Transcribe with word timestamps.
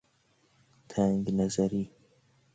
تنک 0.89 1.25
نظری 1.37 1.91